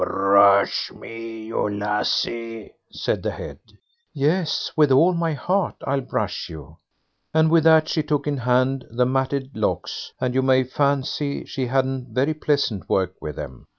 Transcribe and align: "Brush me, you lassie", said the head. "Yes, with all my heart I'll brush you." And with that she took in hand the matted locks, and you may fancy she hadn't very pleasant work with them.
"Brush 0.01 0.91
me, 0.91 1.43
you 1.43 1.69
lassie", 1.69 2.73
said 2.91 3.21
the 3.21 3.29
head. 3.29 3.59
"Yes, 4.13 4.71
with 4.75 4.91
all 4.91 5.13
my 5.13 5.33
heart 5.33 5.75
I'll 5.85 6.01
brush 6.01 6.49
you." 6.49 6.77
And 7.35 7.51
with 7.51 7.65
that 7.65 7.87
she 7.87 8.01
took 8.01 8.25
in 8.25 8.37
hand 8.37 8.85
the 8.89 9.05
matted 9.05 9.55
locks, 9.55 10.11
and 10.19 10.33
you 10.33 10.41
may 10.41 10.63
fancy 10.63 11.45
she 11.45 11.67
hadn't 11.67 12.15
very 12.15 12.33
pleasant 12.33 12.89
work 12.89 13.13
with 13.21 13.35
them. 13.35 13.67